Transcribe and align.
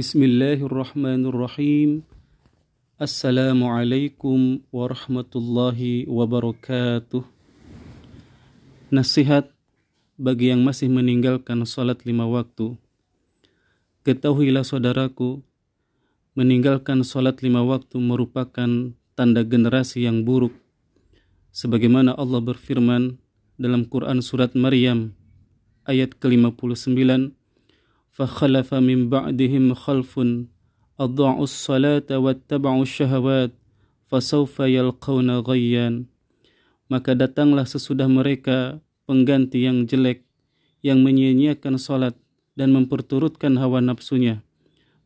Bismillahirrahmanirrahim. 0.00 2.08
Assalamualaikum 2.96 4.64
warahmatullahi 4.72 6.08
wabarakatuh. 6.08 7.20
Nasihat 8.88 9.52
bagi 10.16 10.56
yang 10.56 10.64
masih 10.64 10.88
meninggalkan 10.88 11.68
salat 11.68 12.00
lima 12.08 12.24
waktu. 12.24 12.80
Ketahuilah 14.08 14.64
saudaraku, 14.64 15.44
meninggalkan 16.32 17.04
salat 17.04 17.44
lima 17.44 17.60
waktu 17.60 18.00
merupakan 18.00 18.96
tanda 19.12 19.42
generasi 19.44 20.08
yang 20.08 20.24
buruk. 20.24 20.56
Sebagaimana 21.52 22.16
Allah 22.16 22.40
berfirman 22.40 23.20
dalam 23.60 23.84
Quran 23.84 24.24
surat 24.24 24.56
Maryam 24.56 25.12
ayat 25.84 26.16
ke-59 26.16 27.36
فخلف 28.15 28.71
من 28.73 29.11
بعدهم 29.11 29.73
خلف 29.75 30.11
أضاعوا 30.99 31.43
الصلاة 31.43 32.07
واتبعوا 32.07 32.83
الشهوات 32.87 33.51
فسوف 34.07 34.55
يلقون 34.59 35.29
غيان 35.43 35.95
maka 36.85 37.17
datanglah 37.17 37.65
sesudah 37.65 38.05
mereka 38.07 38.79
pengganti 39.09 39.65
yang 39.65 39.89
jelek 39.89 40.23
yang 40.85 41.01
menyia-nyiakan 41.01 41.81
salat 41.81 42.15
dan 42.53 42.71
memperturutkan 42.71 43.57
hawa 43.57 43.81
nafsunya 43.81 44.45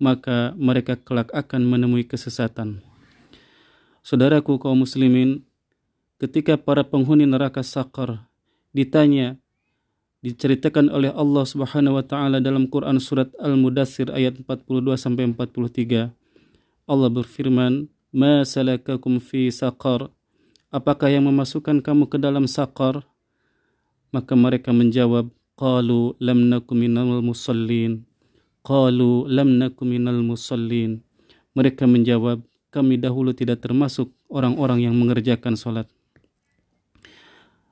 maka 0.00 0.54
mereka 0.56 0.96
kelak 0.96 1.28
akan 1.34 1.66
menemui 1.68 2.08
kesesatan 2.08 2.80
Saudaraku 4.04 4.60
kaum 4.60 4.84
muslimin 4.84 5.44
ketika 6.16 6.56
para 6.56 6.86
penghuni 6.86 7.28
neraka 7.28 7.60
sakar 7.60 8.30
ditanya 8.72 9.36
diceritakan 10.19 10.91
oleh 10.91 11.11
Allah 11.15 11.47
Subhanahu 11.47 11.95
wa 11.95 12.03
taala 12.03 12.43
dalam 12.43 12.67
Quran 12.67 12.99
surat 12.99 13.31
Al-Mudathir 13.39 14.11
ayat 14.11 14.35
42 14.43 14.99
sampai 14.99 15.31
43. 15.31 16.11
Allah 16.89 17.09
berfirman, 17.09 17.87
"Ma 18.11 18.43
salakakum 18.43 19.23
fi 19.23 19.47
saqar?" 19.47 20.11
Apakah 20.69 21.09
yang 21.09 21.25
memasukkan 21.25 21.81
kamu 21.81 22.11
ke 22.11 22.21
dalam 22.21 22.45
saqar? 22.45 23.01
Maka 24.13 24.37
mereka 24.37 24.69
menjawab, 24.69 25.31
"Qalu 25.57 26.13
lam 26.21 26.51
nakum 26.51 26.77
minal 26.77 27.23
musallin." 27.25 28.05
Qalu 28.59 29.25
lam 29.31 29.55
nakum 29.55 29.87
minal 29.87 30.19
musallin. 30.19 31.01
Mereka 31.55 31.87
menjawab, 31.89 32.43
kami 32.69 33.01
dahulu 33.01 33.33
tidak 33.33 33.65
termasuk 33.65 34.13
orang-orang 34.29 34.85
yang 34.85 34.93
mengerjakan 34.93 35.57
salat. 35.57 35.89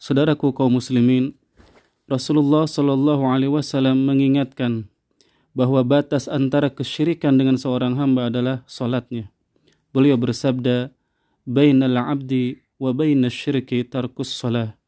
Saudaraku 0.00 0.54
kaum 0.54 0.78
muslimin, 0.78 1.34
Rasulullah 2.08 2.64
Shallallahu 2.64 3.20
Alaihi 3.28 3.52
Wasallam 3.52 4.08
mengingatkan 4.08 4.88
bahwa 5.52 5.84
batas 5.84 6.24
antara 6.24 6.72
kesyirikan 6.72 7.36
dengan 7.36 7.60
seorang 7.60 8.00
hamba 8.00 8.32
adalah 8.32 8.64
solatnya. 8.64 9.28
Beliau 9.92 10.16
bersabda, 10.16 10.88
"Bainal 11.44 12.00
abdi 12.00 12.64
wa 12.80 12.96
bainal 12.96 13.28
syirki 13.28 13.84
tarkus 13.84 14.32
salah." 14.32 14.80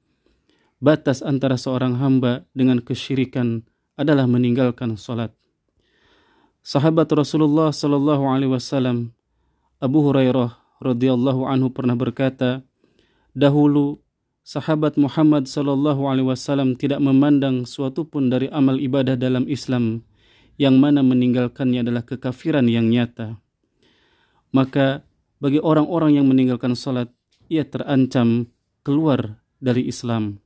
Batas 0.80 1.20
antara 1.20 1.60
seorang 1.60 2.00
hamba 2.00 2.48
dengan 2.56 2.80
kesyirikan 2.80 3.68
adalah 4.00 4.24
meninggalkan 4.24 4.96
solat. 4.96 5.36
Sahabat 6.64 7.12
Rasulullah 7.12 7.68
Shallallahu 7.68 8.24
Alaihi 8.32 8.56
Wasallam 8.56 9.12
Abu 9.76 10.08
Hurairah 10.08 10.80
radhiyallahu 10.80 11.44
anhu 11.44 11.68
pernah 11.68 12.00
berkata, 12.00 12.64
dahulu 13.36 14.00
sahabat 14.44 14.96
Muhammad 14.96 15.46
sallallahu 15.46 16.08
alaihi 16.08 16.28
wasallam 16.28 16.76
tidak 16.76 17.00
memandang 17.00 17.68
suatu 17.68 18.08
pun 18.08 18.32
dari 18.32 18.48
amal 18.50 18.80
ibadah 18.80 19.16
dalam 19.16 19.46
Islam 19.46 20.04
yang 20.60 20.76
mana 20.76 21.00
meninggalkannya 21.00 21.84
adalah 21.84 22.04
kekafiran 22.04 22.68
yang 22.68 22.92
nyata. 22.92 23.40
Maka 24.52 25.06
bagi 25.40 25.62
orang-orang 25.62 26.20
yang 26.20 26.26
meninggalkan 26.28 26.76
salat 26.76 27.08
ia 27.48 27.64
terancam 27.64 28.50
keluar 28.84 29.40
dari 29.56 29.88
Islam. 29.88 30.42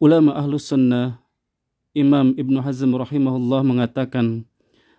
Ulama 0.00 0.36
Ahlus 0.36 0.68
Sunnah 0.68 1.20
Imam 1.94 2.34
Ibn 2.34 2.54
Hazm 2.64 2.96
rahimahullah 2.96 3.62
mengatakan 3.62 4.44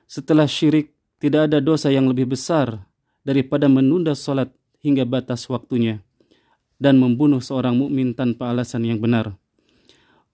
setelah 0.07 0.47
syirik 0.47 0.95
tidak 1.19 1.51
ada 1.51 1.59
dosa 1.59 1.89
yang 1.91 2.07
lebih 2.07 2.29
besar 2.29 2.87
daripada 3.25 3.65
menunda 3.65 4.13
salat 4.13 4.53
hingga 4.85 5.03
batas 5.03 5.49
waktunya 5.49 6.05
dan 6.81 6.99
membunuh 6.99 7.39
seorang 7.39 7.79
mukmin 7.79 8.11
tanpa 8.11 8.51
alasan 8.51 8.83
yang 8.83 8.99
benar. 8.99 9.35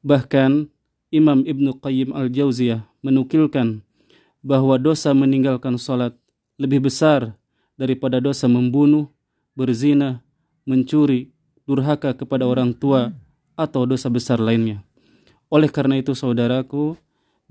Bahkan 0.02 0.70
Imam 1.14 1.46
Ibn 1.46 1.78
Qayyim 1.78 2.16
Al-Jauziyah 2.16 2.88
menukilkan 3.06 3.86
bahwa 4.42 4.80
dosa 4.82 5.14
meninggalkan 5.14 5.78
salat 5.78 6.18
lebih 6.58 6.90
besar 6.90 7.38
daripada 7.78 8.18
dosa 8.18 8.50
membunuh, 8.50 9.10
berzina, 9.54 10.26
mencuri, 10.66 11.30
durhaka 11.66 12.14
kepada 12.18 12.50
orang 12.50 12.74
tua 12.74 13.14
atau 13.54 13.86
dosa 13.86 14.10
besar 14.10 14.42
lainnya. 14.42 14.82
Oleh 15.52 15.70
karena 15.70 16.00
itu 16.00 16.18
saudaraku, 16.18 16.98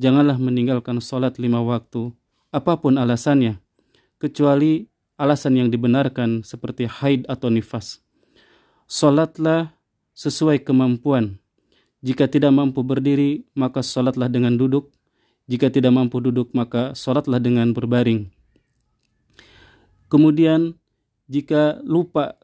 janganlah 0.01 0.41
meninggalkan 0.41 0.99
salat 0.99 1.37
lima 1.37 1.61
waktu, 1.62 2.11
apa 2.51 2.81
pun 2.81 2.99
alasannya, 2.99 3.61
kecuali 4.19 4.89
alasan 5.21 5.61
yang 5.61 5.69
dibenarkan 5.69 6.43
seperti 6.43 6.89
haid 6.89 7.28
atau 7.28 7.53
nifas. 7.53 8.01
Salatlah 8.91 9.71
sesuai 10.19 10.67
kemampuan. 10.67 11.39
Jika 12.03 12.27
tidak 12.27 12.51
mampu 12.51 12.83
berdiri, 12.83 13.47
maka 13.55 13.87
salatlah 13.87 14.27
dengan 14.27 14.59
duduk. 14.59 14.91
Jika 15.47 15.71
tidak 15.71 15.95
mampu 15.95 16.19
duduk, 16.19 16.51
maka 16.59 16.91
salatlah 16.99 17.39
dengan 17.39 17.71
berbaring. 17.71 18.34
Kemudian, 20.11 20.75
jika 21.31 21.78
lupa 21.87 22.34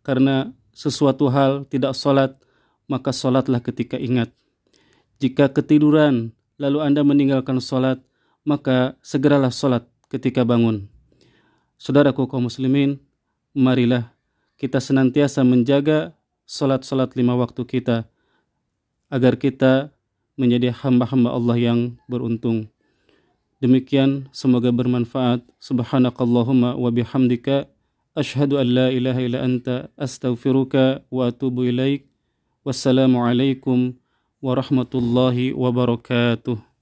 karena 0.00 0.56
sesuatu 0.72 1.28
hal 1.28 1.68
tidak 1.68 1.92
salat, 1.92 2.32
maka 2.88 3.12
salatlah 3.12 3.60
ketika 3.60 4.00
ingat. 4.00 4.32
Jika 5.20 5.52
ketiduran, 5.52 6.32
lalu 6.56 6.80
Anda 6.80 7.04
meninggalkan 7.04 7.60
salat, 7.60 8.00
maka 8.40 8.96
segeralah 9.04 9.52
salat 9.52 9.84
ketika 10.08 10.48
bangun. 10.48 10.88
Saudaraku 11.76 12.24
kaum 12.24 12.48
muslimin, 12.48 13.04
marilah 13.52 14.13
kita 14.60 14.78
senantiasa 14.78 15.42
menjaga 15.42 16.14
salat-salat 16.44 17.16
lima 17.18 17.34
waktu 17.34 17.64
kita 17.66 18.06
agar 19.10 19.34
kita 19.38 19.94
menjadi 20.34 20.74
hamba-hamba 20.74 21.30
Allah 21.30 21.56
yang 21.58 21.80
beruntung. 22.10 22.68
Demikian 23.62 24.28
semoga 24.34 24.74
bermanfaat. 24.74 25.40
Subhanakallahumma 25.62 26.76
wa 26.76 26.90
bihamdika 26.90 27.70
asyhadu 28.12 28.60
an 28.60 28.66
la 28.68 28.86
ilaha 28.90 29.20
illa 29.22 29.40
anta 29.40 29.88
astaghfiruka 29.96 31.06
wa 31.08 31.30
atubu 31.30 31.64
ilaik. 31.70 32.10
Wassalamualaikum 32.66 33.94
warahmatullahi 34.42 35.56
wabarakatuh. 35.56 36.73